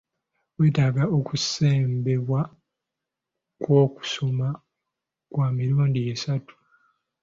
Weetaaga 0.57 1.03
okusembebwa 1.17 2.41
kw'okusoma 3.61 4.47
kwa 5.31 5.47
mirundi 5.57 5.99
esatu. 6.13 6.55